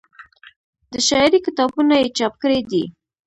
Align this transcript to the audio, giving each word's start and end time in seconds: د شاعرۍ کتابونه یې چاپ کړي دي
د 0.91 0.93
شاعرۍ 1.07 1.39
کتابونه 1.47 1.93
یې 2.01 2.07
چاپ 2.17 2.33
کړي 2.41 2.59
دي 2.71 2.83